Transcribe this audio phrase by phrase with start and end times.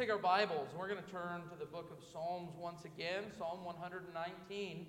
[0.00, 0.68] take our Bibles.
[0.78, 4.86] We're going to turn to the book of Psalms once again, Psalm 119.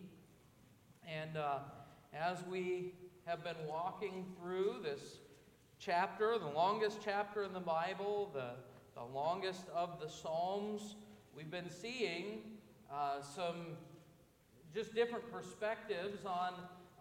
[1.05, 1.57] And uh,
[2.13, 2.93] as we
[3.25, 5.17] have been walking through this
[5.79, 8.51] chapter, the longest chapter in the Bible, the,
[8.95, 10.95] the longest of the Psalms,
[11.35, 12.43] we've been seeing
[12.89, 13.75] uh, some
[14.73, 16.53] just different perspectives on,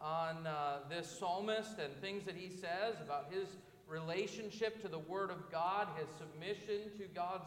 [0.02, 3.46] on uh, this psalmist and things that he says about his
[3.86, 7.46] relationship to the Word of God, his submission to God's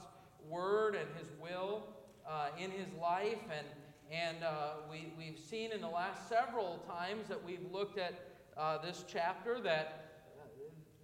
[0.50, 1.84] Word and his will
[2.28, 3.44] uh, in his life.
[3.56, 3.68] And,
[4.12, 8.14] and uh, we, we've seen in the last several times that we've looked at
[8.58, 10.44] uh, this chapter that uh,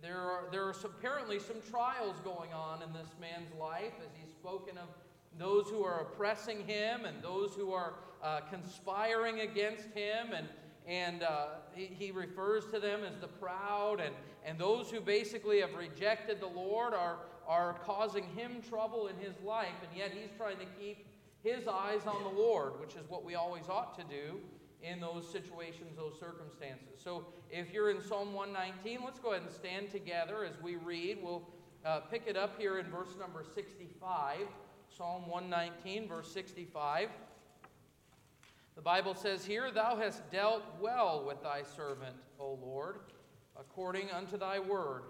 [0.02, 4.10] there are, there are some, apparently some trials going on in this man's life as
[4.22, 4.88] he's spoken of
[5.38, 10.34] those who are oppressing him and those who are uh, conspiring against him.
[10.36, 10.48] And,
[10.88, 14.14] and uh, he, he, refers to them as the proud, and,
[14.46, 17.18] and those who basically have rejected the Lord are,
[17.50, 21.08] are causing him trouble in his life, and yet he's trying to keep
[21.44, 24.40] his eyes on the Lord, which is what we always ought to do
[24.84, 27.02] in those situations, those circumstances.
[27.04, 31.18] So if you're in Psalm 119, let's go ahead and stand together as we read.
[31.24, 31.50] We'll
[31.84, 34.38] uh, pick it up here in verse number 65.
[34.96, 37.10] Psalm 119, verse 65.
[38.76, 43.00] The Bible says here, Thou hast dealt well with thy servant, O Lord,
[43.60, 45.04] according unto thy word.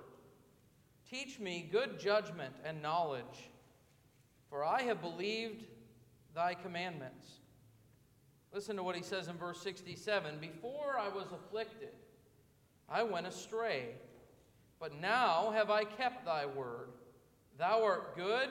[1.10, 3.50] Teach me good judgment and knowledge,
[4.50, 5.66] for I have believed
[6.36, 7.26] thy commandments.
[8.54, 11.94] Listen to what he says in verse 67 Before I was afflicted,
[12.88, 13.90] I went astray,
[14.80, 16.90] but now have I kept thy word.
[17.58, 18.50] Thou art good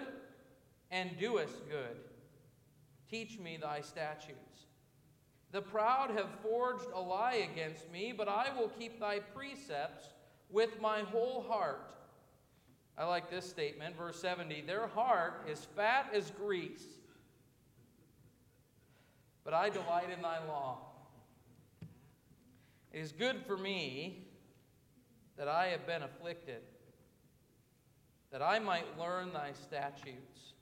[0.91, 1.97] and doest good.
[3.11, 4.67] Teach me thy statutes.
[5.51, 10.09] The proud have forged a lie against me, but I will keep thy precepts
[10.51, 11.97] with my whole heart.
[12.98, 16.84] I like this statement, verse 70 Their heart is fat as grease,
[19.44, 20.78] but I delight in thy law.
[22.92, 24.27] It is good for me
[25.36, 26.62] that I have been afflicted,
[28.33, 30.55] that I might learn thy statutes.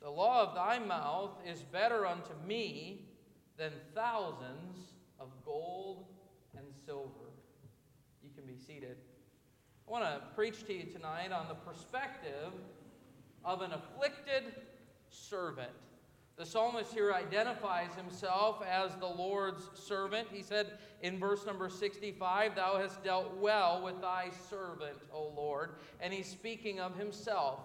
[0.00, 3.08] The law of thy mouth is better unto me
[3.56, 6.06] than thousands of gold
[6.56, 7.32] and silver.
[8.22, 8.98] You can be seated.
[9.86, 12.52] I want to preach to you tonight on the perspective
[13.44, 14.42] of an afflicted
[15.08, 15.70] servant.
[16.36, 20.26] The psalmist here identifies himself as the Lord's servant.
[20.32, 25.76] He said in verse number 65, Thou hast dealt well with thy servant, O Lord.
[26.00, 27.60] And he's speaking of himself.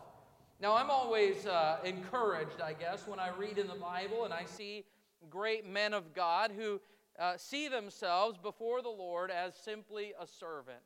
[0.62, 4.46] Now, I'm always uh, encouraged, I guess, when I read in the Bible and I
[4.46, 4.86] see
[5.32, 6.80] great men of God who
[7.18, 10.82] uh, see themselves before the Lord as simply a servant.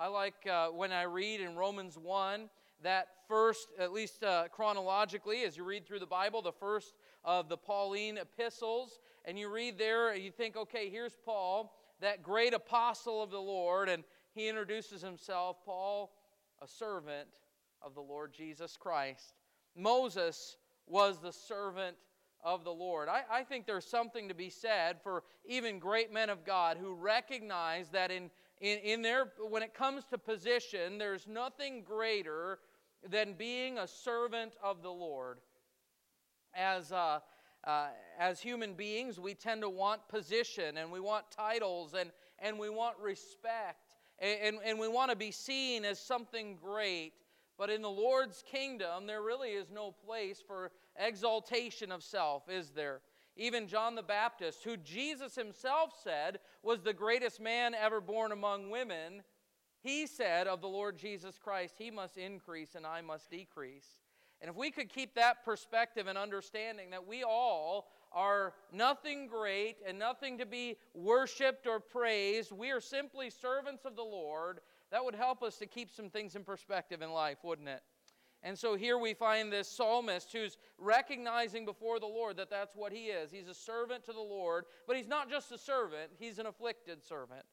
[0.00, 2.48] I like uh, when I read in Romans 1
[2.84, 6.94] that first, at least uh, chronologically, as you read through the Bible, the first
[7.24, 12.54] of the Pauline epistles, and you read there, you think, okay, here's Paul, that great
[12.54, 14.04] apostle of the Lord, and
[14.34, 16.12] he introduces himself, Paul,
[16.62, 17.26] a servant
[17.82, 19.34] of the Lord Jesus Christ.
[19.74, 21.96] Moses was the servant
[22.44, 23.08] of the Lord.
[23.08, 26.94] I, I, think there's something to be said for even great men of God who
[26.94, 28.30] recognize that in,
[28.60, 32.58] in, in their, when it comes to position, there's nothing greater
[33.08, 35.38] than being a servant of the Lord.
[36.54, 37.20] As, uh,
[37.64, 37.86] uh,
[38.18, 42.70] as human beings, we tend to want position and we want titles and, and we
[42.70, 43.78] want respect
[44.18, 47.12] and, and, and we want to be seen as something great.
[47.56, 52.70] But in the Lord's kingdom, there really is no place for exaltation of self, is
[52.70, 53.00] there?
[53.38, 58.68] Even John the Baptist, who Jesus himself said was the greatest man ever born among
[58.68, 59.22] women,
[59.80, 63.86] he said of the Lord Jesus Christ, He must increase and I must decrease.
[64.40, 69.76] And if we could keep that perspective and understanding that we all are nothing great
[69.86, 74.60] and nothing to be worshiped or praised, we are simply servants of the Lord,
[74.90, 77.82] that would help us to keep some things in perspective in life, wouldn't it?
[78.42, 82.92] And so here we find this psalmist who's recognizing before the Lord that that's what
[82.92, 83.32] he is.
[83.32, 87.02] He's a servant to the Lord, but he's not just a servant, he's an afflicted
[87.02, 87.44] servant.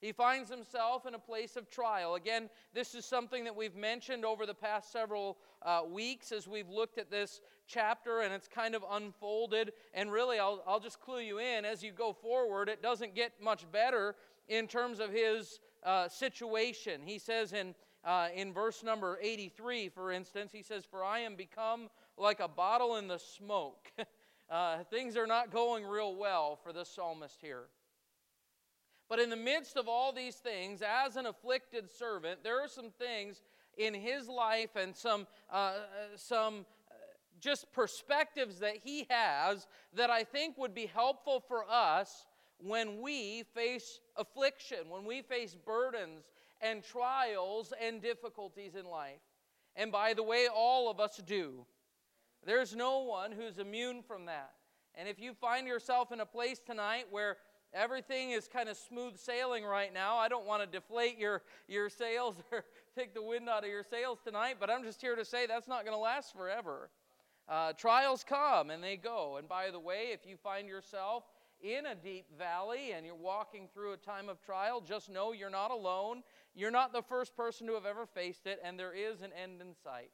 [0.00, 2.14] He finds himself in a place of trial.
[2.14, 6.68] Again, this is something that we've mentioned over the past several uh, weeks as we've
[6.68, 9.72] looked at this chapter and it's kind of unfolded.
[9.94, 13.32] And really, I'll, I'll just clue you in as you go forward, it doesn't get
[13.42, 14.14] much better
[14.46, 17.00] in terms of his uh, situation.
[17.02, 17.74] He says in,
[18.04, 22.48] uh, in verse number 83, for instance, he says, For I am become like a
[22.48, 23.92] bottle in the smoke.
[24.50, 27.64] Uh, things are not going real well for the psalmist here.
[29.08, 32.90] But in the midst of all these things, as an afflicted servant, there are some
[32.90, 33.40] things
[33.78, 35.78] in his life and some, uh,
[36.16, 36.66] some
[37.40, 42.26] just perspectives that he has that I think would be helpful for us
[42.58, 46.24] when we face affliction, when we face burdens
[46.64, 49.20] and trials and difficulties in life.
[49.76, 51.66] And by the way, all of us do.
[52.44, 54.52] There's no one who's immune from that.
[54.94, 57.36] And if you find yourself in a place tonight where
[57.72, 61.90] everything is kind of smooth sailing right now, I don't want to deflate your, your
[61.90, 62.64] sails or
[62.96, 65.68] take the wind out of your sails tonight, but I'm just here to say that's
[65.68, 66.90] not going to last forever.
[67.48, 69.36] Uh, trials come and they go.
[69.36, 71.24] And by the way, if you find yourself
[71.60, 75.50] in a deep valley and you're walking through a time of trial, just know you're
[75.50, 76.22] not alone.
[76.54, 79.60] You're not the first person to have ever faced it, and there is an end
[79.60, 80.10] in sight.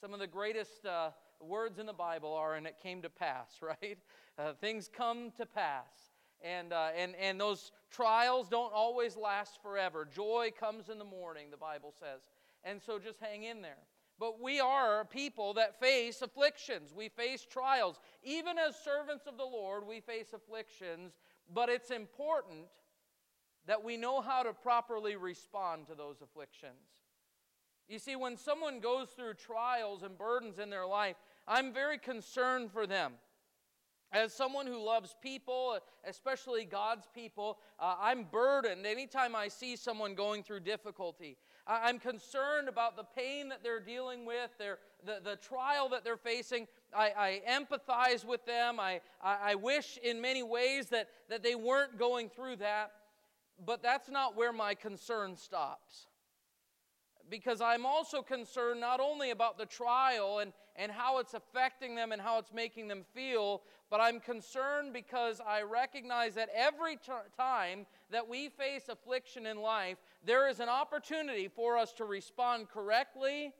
[0.00, 3.56] Some of the greatest uh, words in the Bible are, and it came to pass,
[3.62, 3.98] right?
[4.38, 6.12] Uh, things come to pass.
[6.40, 10.08] And, uh, and, and those trials don't always last forever.
[10.12, 12.22] Joy comes in the morning, the Bible says.
[12.64, 13.78] And so just hang in there.
[14.18, 16.92] But we are people that face afflictions.
[16.94, 18.00] We face trials.
[18.22, 21.12] Even as servants of the Lord, we face afflictions.
[21.52, 22.66] But it's important
[23.66, 26.74] that we know how to properly respond to those afflictions.
[27.88, 31.16] You see, when someone goes through trials and burdens in their life,
[31.46, 33.12] I'm very concerned for them.
[34.12, 40.14] As someone who loves people, especially God's people, uh, I'm burdened anytime I see someone
[40.14, 41.38] going through difficulty.
[41.66, 46.16] I'm concerned about the pain that they're dealing with, their, the, the trial that they're
[46.18, 46.66] facing.
[46.94, 48.78] I, I empathize with them.
[48.78, 52.92] I, I, I wish in many ways that, that they weren't going through that.
[53.64, 56.06] But that's not where my concern stops
[57.32, 62.12] because I'm also concerned not only about the trial and, and how it's affecting them
[62.12, 67.12] and how it's making them feel, but I'm concerned because I recognize that every t-
[67.36, 72.68] time that we face affliction in life, there is an opportunity for us to respond
[72.68, 73.52] correctly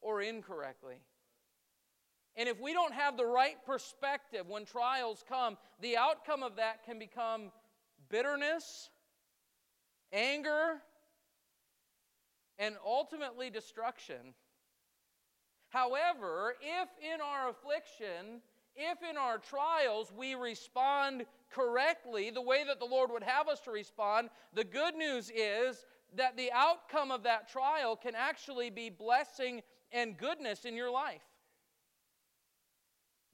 [0.00, 0.96] or incorrectly.
[2.36, 6.84] And if we don't have the right perspective when trials come, the outcome of that
[6.84, 7.50] can become
[8.08, 8.90] bitterness,
[10.12, 10.82] anger,
[12.58, 14.34] and ultimately destruction.
[15.70, 18.40] However, if in our affliction,
[18.74, 23.60] if in our trials we respond correctly, the way that the Lord would have us
[23.60, 28.90] to respond, the good news is that the outcome of that trial can actually be
[28.90, 29.62] blessing
[29.92, 31.22] and goodness in your life.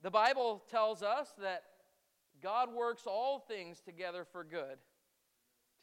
[0.01, 1.63] The Bible tells us that
[2.41, 4.77] God works all things together for good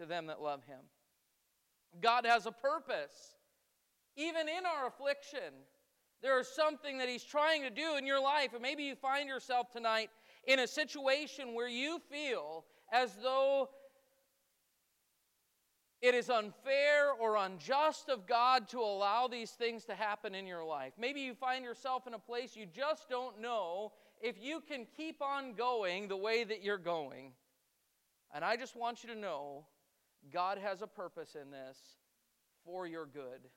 [0.00, 0.80] to them that love Him.
[2.00, 3.36] God has a purpose.
[4.16, 5.54] Even in our affliction,
[6.22, 8.52] there is something that He's trying to do in your life.
[8.52, 10.10] And maybe you find yourself tonight
[10.46, 13.68] in a situation where you feel as though
[16.00, 20.64] it is unfair or unjust of God to allow these things to happen in your
[20.64, 20.94] life.
[20.98, 23.92] Maybe you find yourself in a place you just don't know
[24.22, 27.32] if you can keep on going the way that you're going.
[28.34, 29.66] And I just want you to know
[30.32, 31.78] God has a purpose in this
[32.64, 33.48] for your good.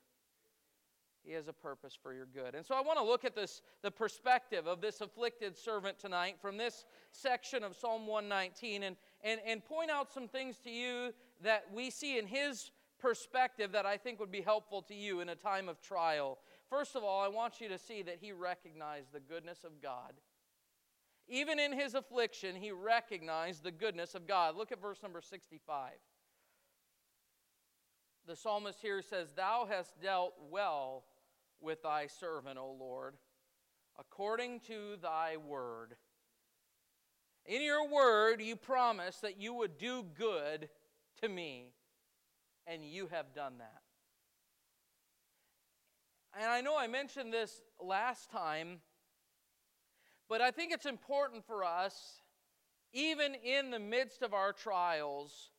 [1.24, 2.54] He has a purpose for your good.
[2.54, 6.36] And so I want to look at this the perspective of this afflicted servant tonight
[6.42, 11.13] from this section of Psalm 119 and, and, and point out some things to you
[11.42, 15.30] that we see in his perspective that I think would be helpful to you in
[15.30, 16.39] a time of trial.
[16.69, 20.13] First of all, I want you to see that he recognized the goodness of God.
[21.30, 24.57] Even in his affliction, he recognized the goodness of God.
[24.57, 25.92] Look at verse number 65
[28.27, 31.03] the psalmist here says, Thou hast dealt well
[31.59, 33.15] with thy servant, O Lord,
[33.99, 35.95] according to thy word.
[37.45, 40.69] In your word, you promised that you would do good
[41.21, 41.73] to me,
[42.65, 43.81] and you have done that.
[46.39, 48.80] And I know I mentioned this last time,
[50.30, 52.21] but I think it's important for us,
[52.94, 55.51] even in the midst of our trials,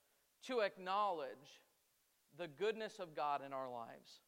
[0.47, 1.62] to acknowledge
[2.38, 4.21] the goodness of God in our lives.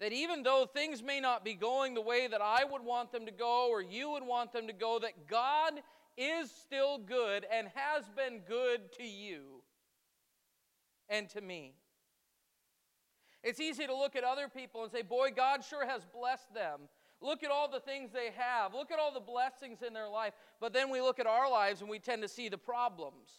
[0.00, 3.26] That even though things may not be going the way that I would want them
[3.26, 5.74] to go or you would want them to go, that God
[6.18, 9.62] is still good and has been good to you
[11.08, 11.74] and to me.
[13.42, 16.80] It's easy to look at other people and say, Boy, God sure has blessed them.
[17.22, 18.74] Look at all the things they have.
[18.74, 20.34] Look at all the blessings in their life.
[20.60, 23.30] But then we look at our lives and we tend to see the problems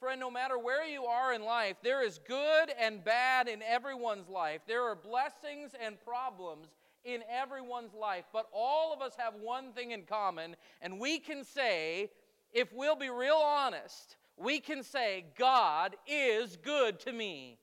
[0.00, 4.28] friend, no matter where you are in life, there is good and bad in everyone's
[4.28, 4.60] life.
[4.66, 6.68] There are blessings and problems
[7.04, 8.24] in everyone's life.
[8.32, 12.10] But all of us have one thing in common, and we can say,
[12.52, 17.58] if we'll be real honest, we can say, God is good to me.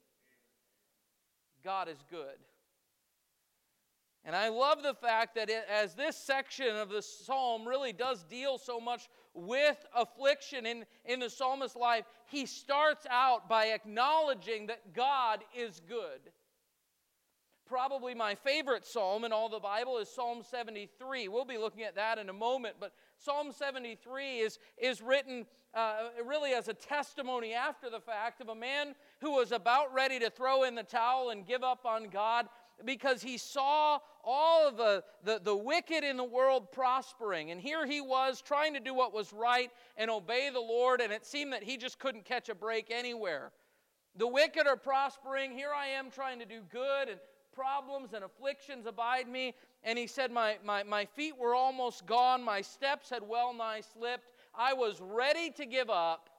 [1.64, 2.38] God is good.
[4.26, 8.24] And I love the fact that it, as this section of the psalm really does
[8.24, 14.68] deal so much with affliction in, in the psalmist's life, he starts out by acknowledging
[14.68, 16.32] that God is good.
[17.68, 21.28] Probably my favorite psalm in all the Bible is Psalm 73.
[21.28, 26.10] We'll be looking at that in a moment, but Psalm 73 is, is written uh,
[26.26, 30.32] really as a testimony after the fact of a man who was about ready to
[30.32, 32.48] throw in the towel and give up on God
[32.84, 37.52] because he saw all of the, the, the, wicked in the world prospering.
[37.52, 41.12] And here he was trying to do what was right and obey the Lord, and
[41.12, 43.52] it seemed that he just couldn't catch a break anywhere.
[44.16, 45.52] The wicked are prospering.
[45.52, 47.20] Here I am trying to do good, and
[47.54, 49.56] problems and afflictions abide me.
[49.84, 53.82] And he said, My, my, my feet were almost gone, my steps had well nigh
[53.82, 54.32] slipped.
[54.56, 56.30] I was ready to give up.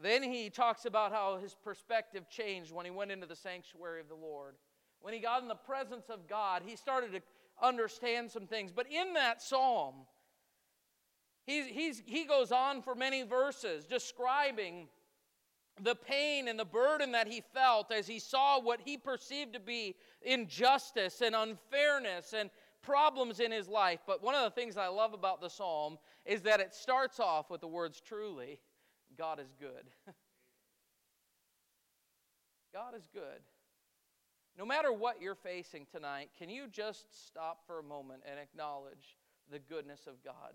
[0.00, 4.08] Then he talks about how his perspective changed when he went into the sanctuary of
[4.08, 4.54] the Lord.
[5.00, 7.20] When he got in the presence of God, he started to
[7.62, 8.72] understand some things.
[8.72, 9.94] But in that psalm,
[11.46, 14.88] he's, he's, he goes on for many verses describing
[15.80, 19.60] the pain and the burden that he felt as he saw what he perceived to
[19.60, 22.50] be injustice and unfairness and
[22.82, 24.00] problems in his life.
[24.06, 27.50] But one of the things I love about the psalm is that it starts off
[27.50, 28.60] with the words truly.
[29.16, 29.90] God is good.
[32.72, 33.40] God is good.
[34.58, 39.16] No matter what you're facing tonight, can you just stop for a moment and acknowledge
[39.52, 40.52] the goodness of God?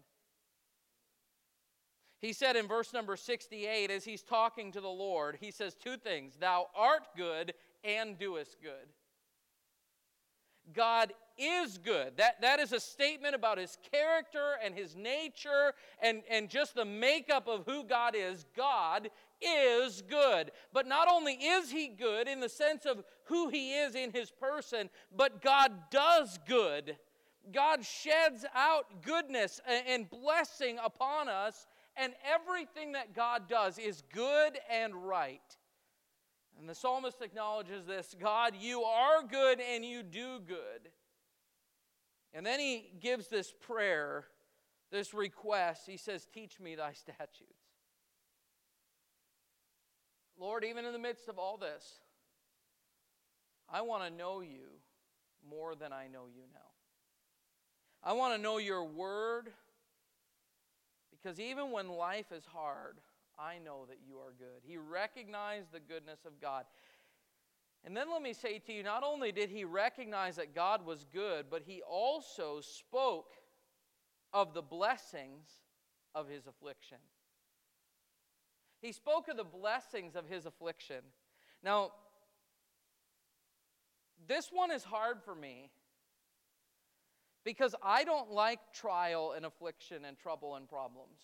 [2.19, 5.95] He said in verse number 68, as he's talking to the Lord, he says two
[5.95, 8.89] things Thou art good and doest good.
[10.73, 12.17] God is good.
[12.17, 16.85] That, that is a statement about his character and his nature and, and just the
[16.85, 18.45] makeup of who God is.
[18.55, 19.09] God
[19.45, 20.51] is good.
[20.71, 24.31] But not only is he good in the sense of who he is in his
[24.31, 26.97] person, but God does good.
[27.51, 34.57] God sheds out goodness and blessing upon us, and everything that God does is good
[34.69, 35.41] and right.
[36.59, 40.89] And the psalmist acknowledges this God, you are good and you do good.
[42.33, 44.25] And then he gives this prayer,
[44.91, 45.83] this request.
[45.85, 47.62] He says, Teach me thy statutes.
[50.39, 51.99] Lord, even in the midst of all this,
[53.69, 54.79] I want to know you
[55.49, 56.59] more than I know you now.
[58.03, 59.49] I want to know your word
[61.11, 62.99] because even when life is hard,
[63.39, 64.61] I know that you are good.
[64.63, 66.65] He recognized the goodness of God.
[67.85, 71.05] And then let me say to you not only did he recognize that God was
[71.13, 73.31] good, but he also spoke
[74.33, 75.47] of the blessings
[76.15, 76.97] of his affliction.
[78.83, 81.05] He spoke of the blessings of his affliction.
[81.63, 81.91] Now,
[84.27, 85.71] this one is hard for me
[87.45, 91.21] because I don't like trial and affliction and trouble and problems.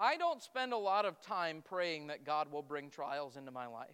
[0.00, 3.66] I don't spend a lot of time praying that God will bring trials into my
[3.66, 3.90] life.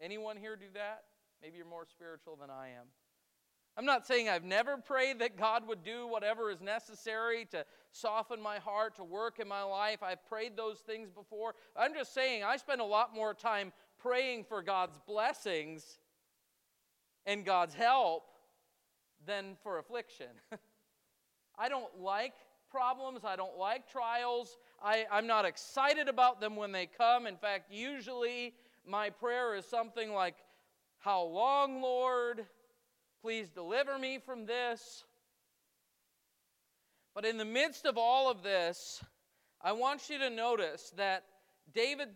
[0.00, 1.04] Anyone here do that?
[1.42, 2.86] Maybe you're more spiritual than I am.
[3.76, 8.40] I'm not saying I've never prayed that God would do whatever is necessary to soften
[8.40, 10.02] my heart, to work in my life.
[10.02, 11.54] I've prayed those things before.
[11.76, 15.98] I'm just saying I spend a lot more time praying for God's blessings
[17.26, 18.24] and God's help
[19.26, 20.28] than for affliction.
[21.58, 22.34] I don't like
[22.70, 23.20] problems.
[23.24, 24.56] I don't like trials.
[24.82, 27.26] I, I'm not excited about them when they come.
[27.26, 28.54] In fact, usually
[28.86, 30.36] my prayer is something like,
[30.98, 32.46] How long, Lord?
[33.22, 35.04] Please deliver me from this.
[37.14, 39.02] But in the midst of all of this,
[39.62, 41.24] I want you to notice that
[41.74, 42.08] David,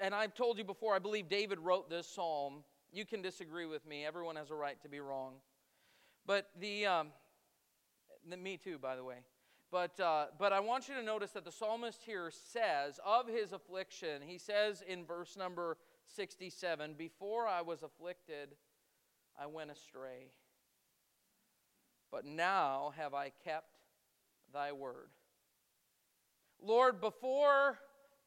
[0.00, 2.62] and I've told you before, I believe David wrote this psalm.
[2.92, 4.04] You can disagree with me.
[4.04, 5.34] Everyone has a right to be wrong.
[6.26, 7.08] But the, um,
[8.26, 9.16] me too, by the way.
[9.70, 13.52] But, uh, but I want you to notice that the psalmist here says of his
[13.52, 15.78] affliction, he says in verse number
[16.14, 18.50] 67 Before I was afflicted,
[19.40, 20.30] I went astray.
[22.12, 23.78] But now have I kept
[24.52, 25.08] thy word.
[26.62, 27.78] Lord, before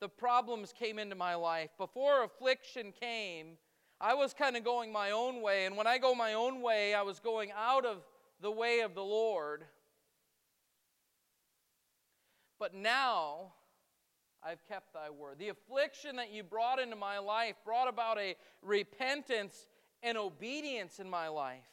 [0.01, 3.58] the problems came into my life, before affliction came,
[4.01, 5.65] I was kind of going my own way.
[5.65, 8.00] And when I go my own way, I was going out of
[8.42, 9.63] the way of the Lord.
[12.60, 13.54] But now
[14.44, 15.38] I've kept thy word.
[15.39, 19.68] The affliction that you brought into my life brought about a repentance
[20.04, 21.63] and obedience in my life.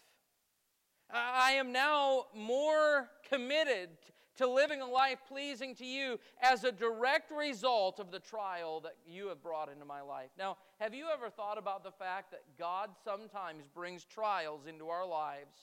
[1.13, 3.91] I am now more committed
[4.37, 8.97] to living a life pleasing to you as a direct result of the trial that
[9.07, 10.31] you have brought into my life.
[10.39, 15.07] Now, have you ever thought about the fact that God sometimes brings trials into our
[15.07, 15.59] lives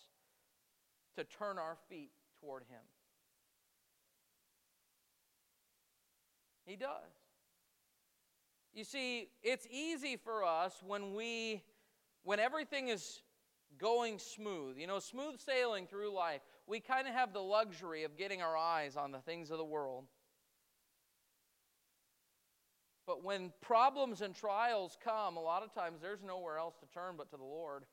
[1.16, 2.82] to turn our feet toward Him?
[6.66, 6.90] He does.
[8.74, 11.64] You see, it's easy for us when we
[12.24, 13.22] when everything is
[13.78, 18.18] going smooth, you know, smooth sailing through life, we kind of have the luxury of
[18.18, 20.06] getting our eyes on the things of the world.
[23.06, 27.16] But when problems and trials come, a lot of times there's nowhere else to turn
[27.18, 27.86] but to the Lord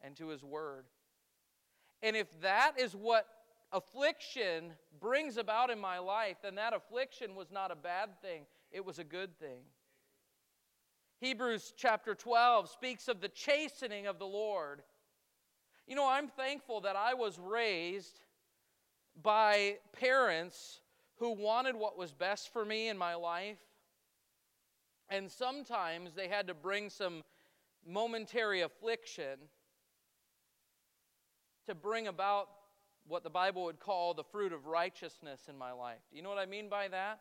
[0.00, 0.86] and to His Word.
[2.02, 3.26] And if that is what
[3.72, 8.84] affliction brings about in my life, then that affliction was not a bad thing, it
[8.84, 9.60] was a good thing.
[11.22, 14.82] Hebrews chapter 12 speaks of the chastening of the Lord.
[15.86, 18.18] You know, I'm thankful that I was raised
[19.22, 20.80] by parents
[21.18, 23.60] who wanted what was best for me in my life.
[25.10, 27.22] And sometimes they had to bring some
[27.86, 29.38] momentary affliction
[31.66, 32.48] to bring about
[33.06, 36.00] what the Bible would call the fruit of righteousness in my life.
[36.10, 37.20] Do you know what I mean by that?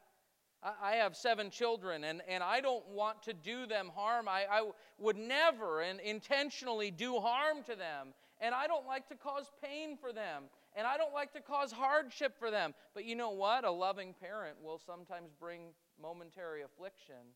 [0.64, 4.28] I have seven children, and, and I don't want to do them harm.
[4.28, 8.14] I, I would never and intentionally do harm to them.
[8.40, 10.44] And I don't like to cause pain for them.
[10.76, 12.74] And I don't like to cause hardship for them.
[12.94, 13.66] But you know what?
[13.66, 17.34] A loving parent will sometimes bring momentary affliction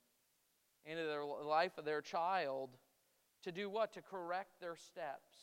[0.85, 2.69] into the life of their child
[3.43, 3.93] to do what?
[3.93, 5.37] To correct their steps,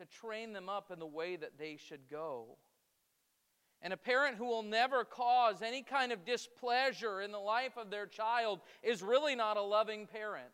[0.00, 2.56] to train them up in the way that they should go.
[3.84, 7.90] And a parent who will never cause any kind of displeasure in the life of
[7.90, 10.48] their child is really not a loving parent.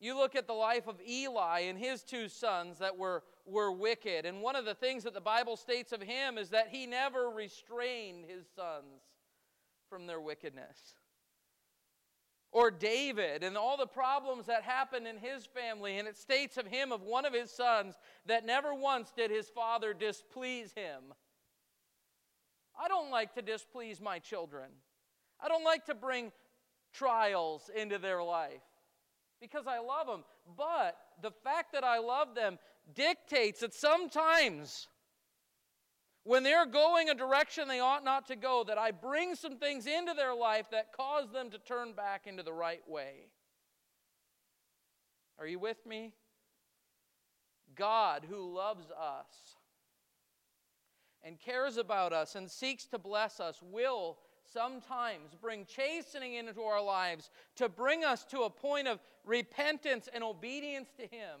[0.00, 4.26] You look at the life of Eli and his two sons that were, were wicked.
[4.26, 7.30] And one of the things that the Bible states of him is that he never
[7.30, 9.00] restrained his sons
[9.88, 10.94] from their wickedness.
[12.52, 15.98] Or David and all the problems that happened in his family.
[15.98, 17.94] And it states of him, of one of his sons,
[18.26, 21.14] that never once did his father displease him.
[22.82, 24.70] I don't like to displease my children.
[25.42, 26.32] I don't like to bring
[26.92, 28.62] trials into their life
[29.40, 30.24] because I love them.
[30.56, 32.58] But the fact that I love them
[32.94, 34.88] dictates that sometimes
[36.24, 39.86] when they're going a direction they ought not to go, that I bring some things
[39.86, 43.28] into their life that cause them to turn back into the right way.
[45.38, 46.12] Are you with me?
[47.74, 49.56] God, who loves us,
[51.22, 54.18] and cares about us and seeks to bless us will
[54.52, 60.24] sometimes bring chastening into our lives to bring us to a point of repentance and
[60.24, 61.38] obedience to Him.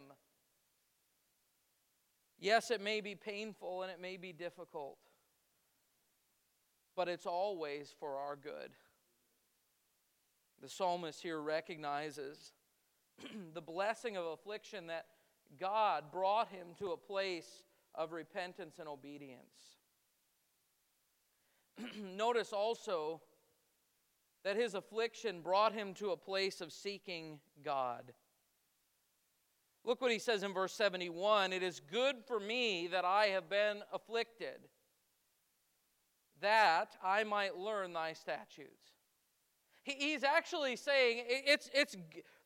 [2.38, 4.98] Yes, it may be painful and it may be difficult,
[6.96, 8.70] but it's always for our good.
[10.62, 12.52] The psalmist here recognizes
[13.54, 15.06] the blessing of affliction that
[15.58, 17.64] God brought him to a place
[17.94, 19.76] of repentance and obedience.
[22.16, 23.20] Notice also
[24.44, 28.12] that his affliction brought him to a place of seeking God.
[29.84, 33.48] Look what he says in verse 71 It is good for me that I have
[33.48, 34.68] been afflicted,
[36.40, 38.92] that I might learn thy statutes.
[39.82, 41.96] He's actually saying it's, it's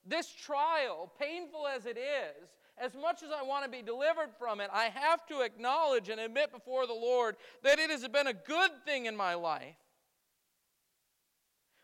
[0.07, 4.61] this trial, painful as it is, as much as I want to be delivered from
[4.61, 8.35] it, I have to acknowledge and admit before the Lord that it has been a
[8.35, 9.77] good thing in my life.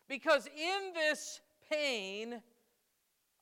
[0.09, 1.39] Because in this
[1.71, 2.41] pain,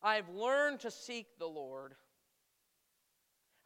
[0.03, 1.95] I've learned to seek the Lord.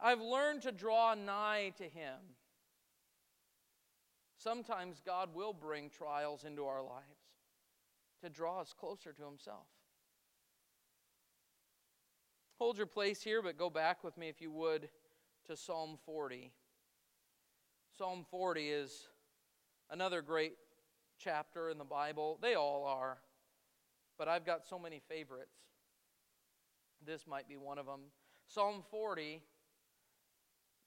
[0.00, 2.16] I've learned to draw nigh to Him.
[4.38, 7.04] Sometimes God will bring trials into our lives
[8.22, 9.66] to draw us closer to Himself.
[12.58, 14.88] Hold your place here, but go back with me, if you would,
[15.46, 16.52] to Psalm 40.
[17.98, 19.08] Psalm 40 is
[19.90, 20.54] another great
[21.18, 22.38] chapter in the Bible.
[22.40, 23.18] They all are,
[24.16, 25.56] but I've got so many favorites.
[27.04, 28.00] This might be one of them.
[28.46, 29.42] Psalm 40,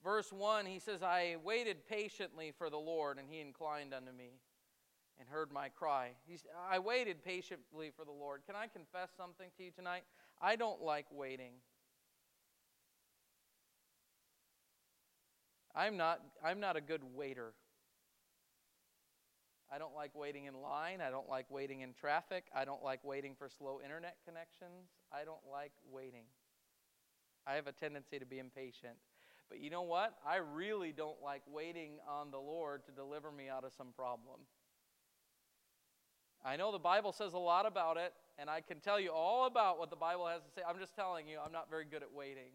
[0.02, 4.40] verse 1, he says, I waited patiently for the Lord, and he inclined unto me
[5.20, 6.12] and heard my cry.
[6.26, 8.42] He's, I waited patiently for the Lord.
[8.46, 10.04] Can I confess something to you tonight?
[10.40, 11.52] I don't like waiting.
[15.74, 17.52] I'm not, I'm not a good waiter.
[19.72, 21.00] I don't like waiting in line.
[21.00, 22.46] I don't like waiting in traffic.
[22.54, 24.88] I don't like waiting for slow internet connections.
[25.12, 26.24] I don't like waiting.
[27.46, 28.96] I have a tendency to be impatient.
[29.48, 30.14] But you know what?
[30.26, 34.40] I really don't like waiting on the Lord to deliver me out of some problem.
[36.44, 39.46] I know the Bible says a lot about it, and I can tell you all
[39.46, 40.62] about what the Bible has to say.
[40.68, 42.52] I'm just telling you, I'm not very good at waiting.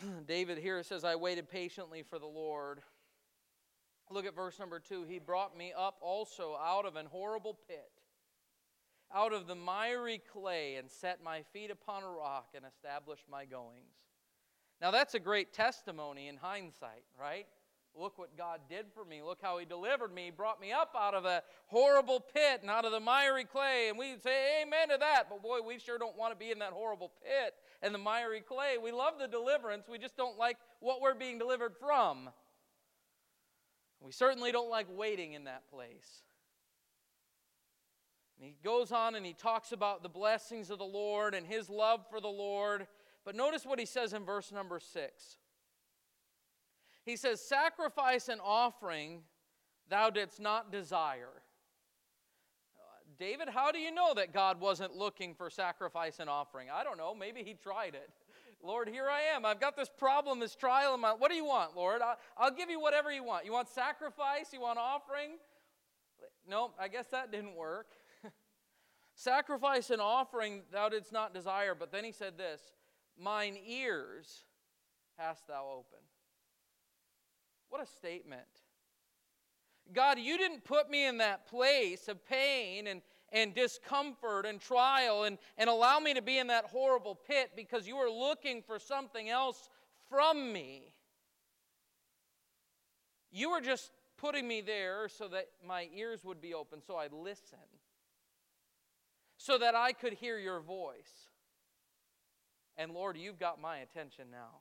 [0.26, 2.80] David here says, I waited patiently for the Lord.
[4.10, 5.04] Look at verse number two.
[5.04, 7.90] He brought me up also out of an horrible pit,
[9.14, 13.44] out of the miry clay, and set my feet upon a rock and established my
[13.44, 13.94] goings.
[14.80, 17.46] Now, that's a great testimony in hindsight, right?
[17.98, 19.22] Look what God did for me.
[19.22, 20.30] Look how He delivered me.
[20.30, 23.88] Brought me up out of a horrible pit and out of the miry clay.
[23.88, 25.24] And we'd say amen to that.
[25.30, 28.40] But boy, we sure don't want to be in that horrible pit and the miry
[28.40, 28.76] clay.
[28.82, 29.86] We love the deliverance.
[29.90, 32.28] We just don't like what we're being delivered from.
[34.00, 36.22] We certainly don't like waiting in that place.
[38.38, 41.70] And he goes on and he talks about the blessings of the Lord and his
[41.70, 42.86] love for the Lord.
[43.24, 45.38] But notice what he says in verse number six.
[47.06, 49.22] He says, Sacrifice and offering
[49.88, 51.42] thou didst not desire.
[53.18, 56.68] David, how do you know that God wasn't looking for sacrifice and offering?
[56.70, 57.14] I don't know.
[57.14, 58.10] Maybe he tried it.
[58.62, 59.46] Lord, here I am.
[59.46, 61.12] I've got this problem, this trial in my.
[61.12, 62.02] What do you want, Lord?
[62.02, 63.46] I'll, I'll give you whatever you want.
[63.46, 64.52] You want sacrifice?
[64.52, 65.38] You want offering?
[66.48, 67.86] No, I guess that didn't work.
[69.14, 71.74] sacrifice and offering thou didst not desire.
[71.74, 72.60] But then he said this
[73.18, 74.44] Mine ears
[75.16, 76.15] hast thou opened.
[77.68, 78.42] What a statement.
[79.92, 83.02] God, you didn't put me in that place of pain and,
[83.32, 87.86] and discomfort and trial and, and allow me to be in that horrible pit because
[87.86, 89.68] you were looking for something else
[90.08, 90.92] from me.
[93.30, 97.12] You were just putting me there so that my ears would be open, so I'd
[97.12, 97.58] listen,
[99.36, 101.28] so that I could hear your voice.
[102.76, 104.60] And Lord, you've got my attention now.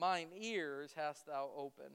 [0.00, 1.94] Mine ears hast thou opened.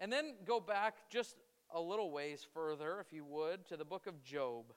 [0.00, 1.36] And then go back just
[1.74, 4.72] a little ways further, if you would, to the book of Job.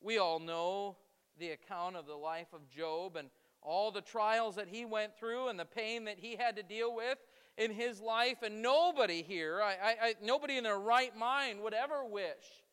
[0.00, 0.96] We all know
[1.38, 3.28] the account of the life of Job and
[3.60, 6.94] all the trials that he went through and the pain that he had to deal
[6.94, 7.18] with
[7.58, 8.38] in his life.
[8.42, 12.64] And nobody here, I, I, I, nobody in their right mind would ever wish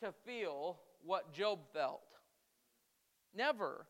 [0.00, 2.02] to feel what Job felt.
[3.32, 3.86] Never.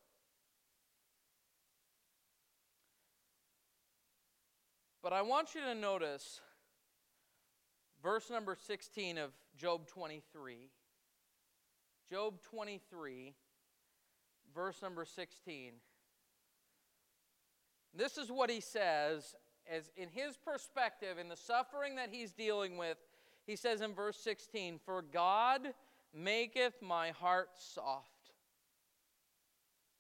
[5.04, 6.40] But I want you to notice
[8.02, 10.70] verse number 16 of Job 23.
[12.08, 13.34] Job 23,
[14.54, 15.72] verse number 16.
[17.94, 19.34] This is what he says
[19.70, 22.96] as in his perspective in the suffering that he's dealing with.
[23.46, 25.74] He says in verse 16, "For God
[26.14, 28.32] maketh my heart soft,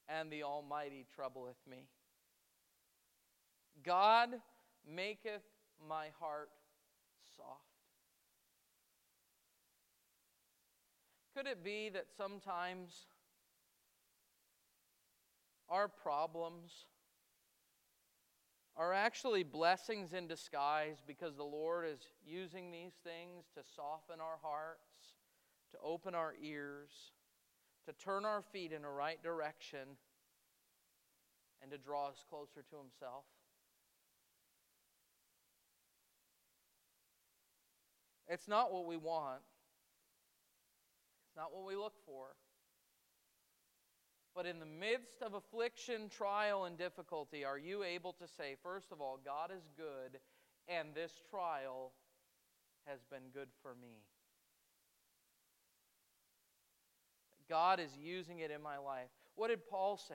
[0.08, 1.90] and the Almighty troubleth me."
[3.82, 4.40] God
[4.88, 5.42] maketh
[5.88, 6.50] my heart
[7.36, 7.60] soft.
[11.36, 13.06] Could it be that sometimes
[15.68, 16.86] our problems
[18.76, 24.38] are actually blessings in disguise because the Lord is using these things to soften our
[24.42, 24.80] hearts,
[25.72, 26.90] to open our ears,
[27.86, 29.96] to turn our feet in a right direction,
[31.62, 33.24] and to draw us closer to Himself?
[38.28, 39.42] It's not what we want.
[41.28, 42.36] It's not what we look for.
[44.34, 48.90] But in the midst of affliction, trial, and difficulty, are you able to say, first
[48.90, 50.18] of all, God is good,
[50.66, 51.92] and this trial
[52.86, 54.02] has been good for me?
[57.48, 59.10] God is using it in my life.
[59.36, 60.14] What did Paul say?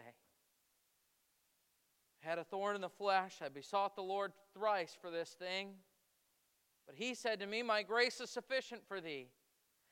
[2.22, 3.36] Had a thorn in the flesh.
[3.42, 5.70] I besought the Lord thrice for this thing.
[6.90, 9.28] But he said to me, My grace is sufficient for thee.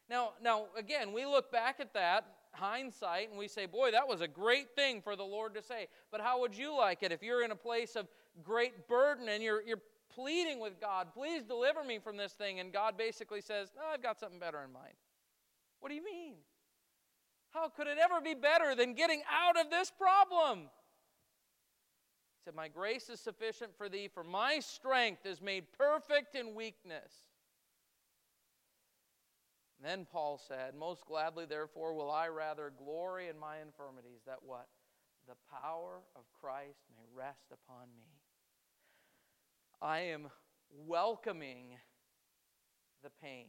[0.10, 4.22] Now, now again, we look back at that hindsight and we say, Boy, that was
[4.22, 5.88] a great thing for the Lord to say.
[6.12, 8.08] But how would you like it if you're in a place of
[8.44, 9.82] great burden and you're, you're
[10.12, 12.60] pleading with God, Please deliver me from this thing?
[12.60, 14.96] And God basically says, No, I've got something better in mind.
[15.82, 16.34] What do you mean?
[17.52, 20.70] How could it ever be better than getting out of this problem?
[22.48, 27.12] Said, My grace is sufficient for thee, for my strength is made perfect in weakness.
[29.78, 34.38] And then Paul said, Most gladly, therefore, will I rather glory in my infirmities, that
[34.46, 34.68] what?
[35.28, 38.06] The power of Christ may rest upon me.
[39.82, 40.28] I am
[40.88, 41.76] welcoming
[43.04, 43.48] the pain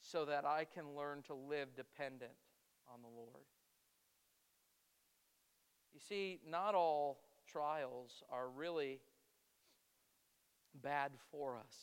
[0.00, 2.32] so that I can learn to live dependent
[2.90, 3.44] on the Lord.
[5.98, 7.18] You see, not all
[7.50, 9.00] trials are really
[10.80, 11.74] bad for us.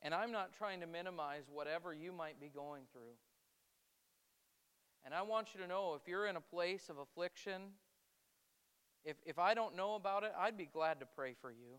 [0.00, 3.16] And I'm not trying to minimize whatever you might be going through.
[5.04, 7.60] And I want you to know if you're in a place of affliction,
[9.04, 11.76] if, if I don't know about it, I'd be glad to pray for you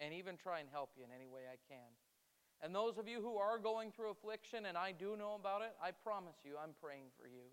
[0.00, 1.86] and even try and help you in any way I can.
[2.60, 5.76] And those of you who are going through affliction and I do know about it,
[5.80, 7.46] I promise you I'm praying for you.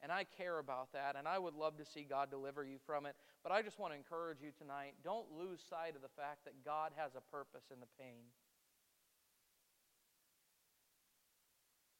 [0.00, 3.04] And I care about that, and I would love to see God deliver you from
[3.04, 3.16] it.
[3.42, 6.64] But I just want to encourage you tonight don't lose sight of the fact that
[6.64, 8.30] God has a purpose in the pain.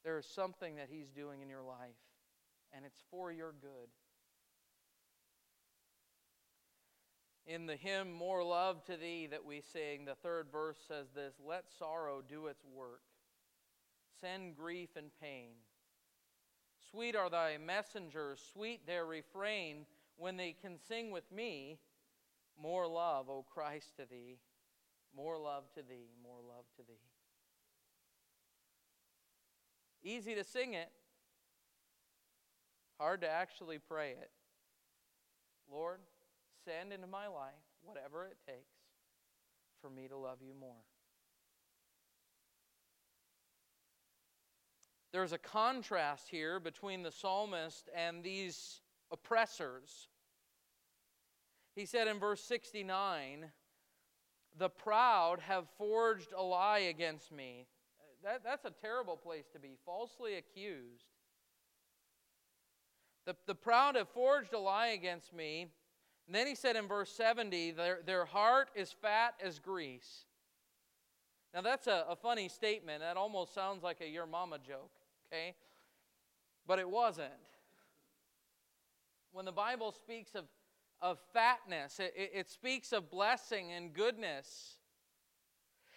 [0.05, 1.99] There is something that He's doing in your life,
[2.73, 3.89] and it's for your good.
[7.47, 11.35] In the hymn, More Love to Thee, that we sing, the third verse says this
[11.45, 13.01] Let sorrow do its work,
[14.21, 15.55] send grief and pain.
[16.91, 21.79] Sweet are thy messengers, sweet their refrain, when they can sing with me,
[22.61, 24.39] More love, O Christ, to thee,
[25.17, 26.99] more love to thee, more love to thee.
[30.03, 30.91] Easy to sing it,
[32.99, 34.31] hard to actually pray it.
[35.71, 36.01] Lord,
[36.65, 38.79] send into my life whatever it takes
[39.81, 40.83] for me to love you more.
[45.19, 50.07] There's a contrast here between the psalmist and these oppressors.
[51.75, 53.47] He said in verse 69,
[54.57, 57.67] The proud have forged a lie against me.
[58.23, 61.07] That, that's a terrible place to be, falsely accused.
[63.27, 65.67] The, the proud have forged a lie against me.
[66.29, 70.27] And then he said in verse 70, Their, their heart is fat as grease.
[71.53, 73.01] Now that's a, a funny statement.
[73.01, 74.93] That almost sounds like a your mama joke,
[75.33, 75.55] okay?
[76.67, 77.31] But it wasn't.
[79.33, 80.45] When the Bible speaks of,
[81.01, 84.79] of fatness, it, it speaks of blessing and goodness.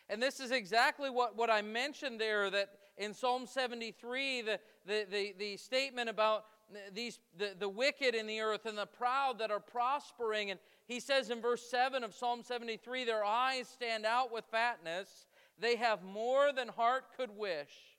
[0.09, 5.05] And this is exactly what, what I mentioned there that in Psalm 73, the, the,
[5.09, 6.45] the, the statement about
[6.93, 10.51] these, the, the wicked in the earth and the proud that are prospering.
[10.51, 15.27] And he says in verse 7 of Psalm 73 their eyes stand out with fatness,
[15.59, 17.90] they have more than heart could wish.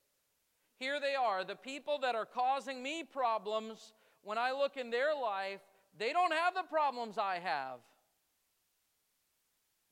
[0.83, 3.93] Here they are, the people that are causing me problems.
[4.25, 5.61] When I look in their life,
[5.97, 7.79] they don't have the problems I have.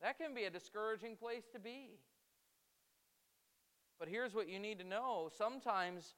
[0.03, 1.91] That can be a discouraging place to be.
[4.01, 6.17] But here's what you need to know sometimes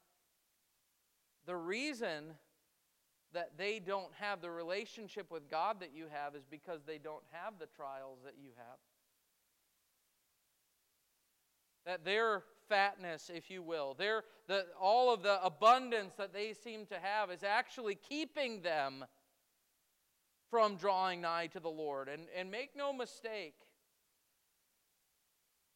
[1.45, 2.33] the reason
[3.35, 7.25] that they don't have the relationship with God that you have is because they don't
[7.31, 8.79] have the trials that you have.
[11.85, 16.87] That their fatness, if you will, their, the, all of the abundance that they seem
[16.87, 19.05] to have is actually keeping them
[20.51, 22.09] from drawing nigh to the Lord.
[22.09, 23.55] And, and make no mistake,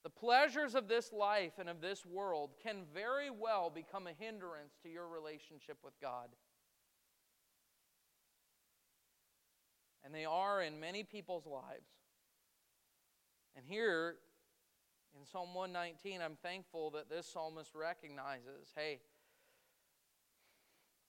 [0.05, 4.75] the pleasures of this life and of this world can very well become a hindrance
[4.83, 6.29] to your relationship with God.
[10.05, 11.89] And they are in many people's lives.
[13.57, 14.17] And here
[15.19, 19.01] in Psalm 119, I'm thankful that this psalmist recognizes hey,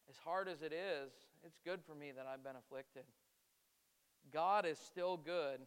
[0.09, 1.11] as hard as it is,
[1.43, 3.03] it's good for me that I've been afflicted.
[4.31, 5.59] God is still good.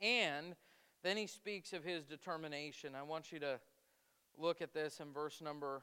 [0.00, 0.54] And
[1.02, 2.94] then he speaks of his determination.
[2.94, 3.60] I want you to
[4.38, 5.82] look at this in verse number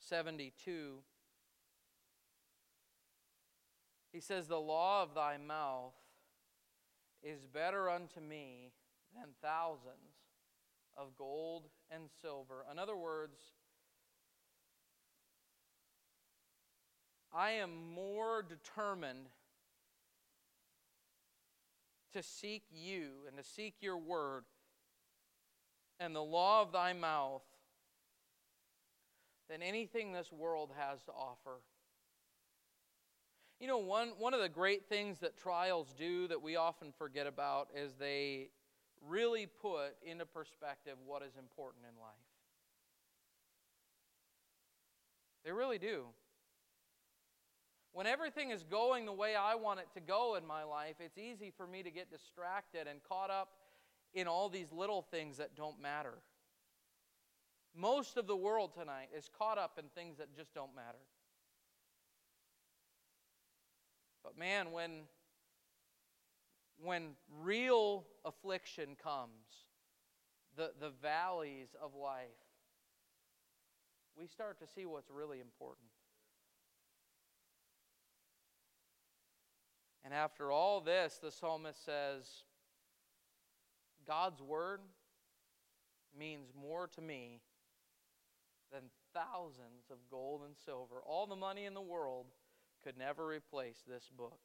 [0.00, 0.98] 72.
[4.12, 5.94] He says, The law of thy mouth
[7.22, 8.72] is better unto me
[9.14, 10.21] than thousands
[10.96, 12.64] of gold and silver.
[12.70, 13.38] In other words,
[17.34, 19.28] I am more determined
[22.12, 24.44] to seek you and to seek your word
[25.98, 27.42] and the law of thy mouth
[29.48, 31.60] than anything this world has to offer.
[33.60, 37.26] You know, one, one of the great things that trials do that we often forget
[37.26, 38.48] about is they
[39.08, 42.12] really put into perspective what is important in life.
[45.44, 46.06] They really do.
[47.92, 51.18] When everything is going the way I want it to go in my life, it's
[51.18, 53.48] easy for me to get distracted and caught up
[54.14, 56.14] in all these little things that don't matter.
[57.74, 60.98] Most of the world tonight is caught up in things that just don't matter.
[64.22, 65.02] But man, when
[66.82, 67.10] when
[67.42, 69.30] real affliction comes,
[70.56, 72.26] the, the valleys of life,
[74.18, 75.88] we start to see what's really important.
[80.04, 82.26] And after all this, the psalmist says,
[84.06, 84.80] God's word
[86.18, 87.40] means more to me
[88.72, 88.82] than
[89.14, 90.96] thousands of gold and silver.
[91.06, 92.26] All the money in the world
[92.82, 94.40] could never replace this book.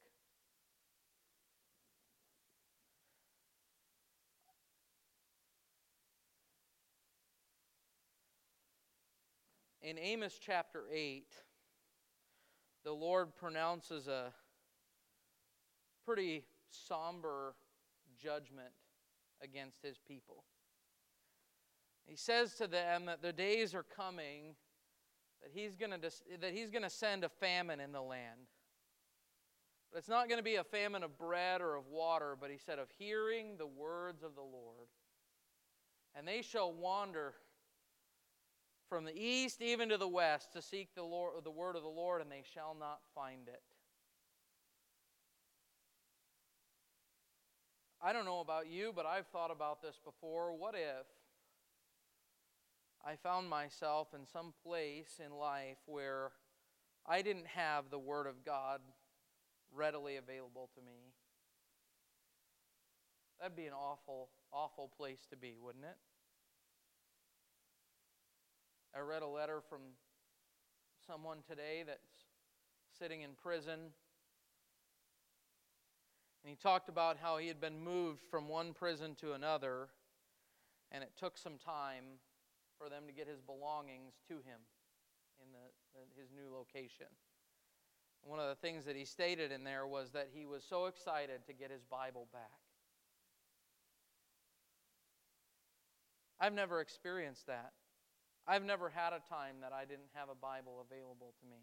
[9.88, 11.23] In Amos chapter 8,
[12.84, 14.34] the Lord pronounces a
[16.06, 17.56] pretty somber
[18.21, 18.73] judgment
[19.41, 20.43] against his people.
[22.06, 24.56] He says to them that the days are coming
[25.41, 28.50] that he's going to that he's going to send a famine in the land.
[29.89, 32.58] But it's not going to be a famine of bread or of water, but he
[32.58, 34.89] said of hearing the words of the Lord.
[36.13, 37.36] And they shall wander
[38.89, 41.89] from the east even to the west to seek the Lord the word of the
[41.89, 43.62] Lord and they shall not find it.
[48.02, 50.56] I don't know about you, but I've thought about this before.
[50.56, 51.08] What if
[53.06, 56.32] I found myself in some place in life where
[57.06, 58.82] I didn't have the Word of God
[59.73, 61.13] readily available to me.
[63.39, 65.97] That'd be an awful, awful place to be, wouldn't it?
[68.95, 69.80] I read a letter from
[71.06, 72.26] someone today that's
[72.97, 73.80] sitting in prison.
[76.43, 79.89] And he talked about how he had been moved from one prison to another,
[80.91, 82.04] and it took some time
[82.78, 84.62] for them to get his belongings to him
[85.41, 87.08] in the, his new location.
[88.23, 91.45] One of the things that he stated in there was that he was so excited
[91.47, 92.60] to get his Bible back.
[96.39, 97.71] I've never experienced that.
[98.48, 101.58] I've never had a time that I didn't have a Bible available to me.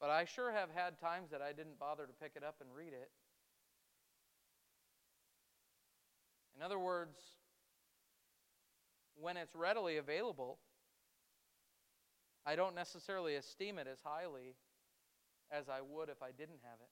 [0.00, 2.68] But I sure have had times that I didn't bother to pick it up and
[2.74, 3.10] read it.
[6.56, 7.18] In other words,
[9.20, 10.58] when it's readily available,
[12.46, 14.54] I don't necessarily esteem it as highly
[15.50, 16.90] as I would if I didn't have it.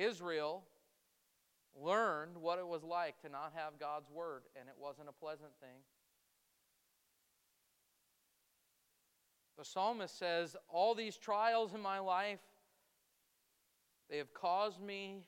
[0.00, 0.64] Israel
[1.82, 5.50] learned what it was like to not have God's Word, and it wasn't a pleasant
[5.60, 5.80] thing.
[9.58, 12.40] The psalmist says, All these trials in my life,
[14.10, 15.24] they have caused me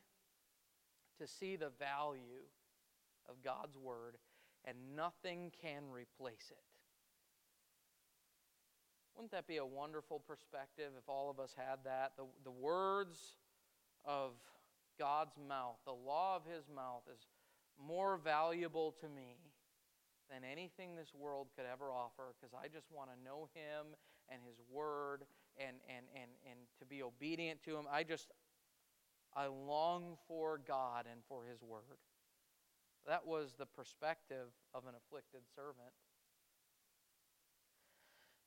[1.18, 2.44] to see the value
[3.28, 4.16] of God's Word,
[4.64, 6.58] and nothing can replace it.
[9.14, 12.12] Wouldn't that be a wonderful perspective if all of us had that?
[12.16, 13.34] The, the words
[14.04, 14.32] of
[14.98, 17.26] God's mouth, the law of His mouth, is
[17.78, 19.36] more valuable to me
[20.30, 23.94] than anything this world could ever offer because I just want to know Him
[24.28, 25.24] and His Word
[25.56, 27.86] and, and, and, and to be obedient to Him.
[27.90, 28.28] I just,
[29.34, 31.98] I long for God and for His Word.
[33.06, 35.94] That was the perspective of an afflicted servant.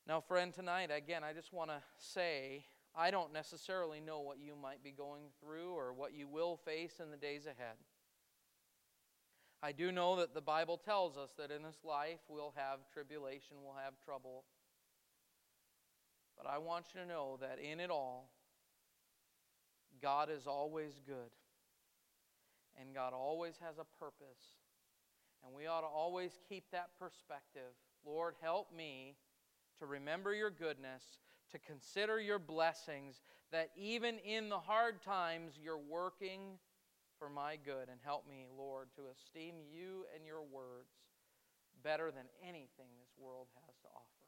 [0.07, 4.55] Now, friend, tonight, again, I just want to say I don't necessarily know what you
[4.61, 7.75] might be going through or what you will face in the days ahead.
[9.63, 13.57] I do know that the Bible tells us that in this life we'll have tribulation,
[13.63, 14.43] we'll have trouble.
[16.35, 18.31] But I want you to know that in it all,
[20.01, 21.31] God is always good.
[22.79, 24.57] And God always has a purpose.
[25.45, 27.73] And we ought to always keep that perspective.
[28.05, 29.15] Lord, help me
[29.79, 31.03] to remember your goodness,
[31.51, 36.57] to consider your blessings, that even in the hard times you're working
[37.19, 37.89] for my good.
[37.89, 40.89] And help me, Lord, to esteem you and your words
[41.83, 44.20] better than anything this world has to offer.